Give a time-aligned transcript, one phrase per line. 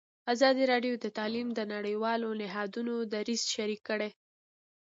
[0.33, 4.09] ازادي راډیو د تعلیم د نړیوالو نهادونو دریځ شریک کړی.